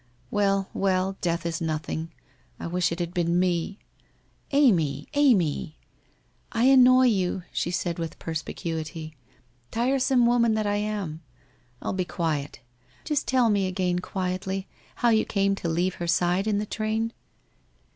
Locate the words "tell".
13.27-13.51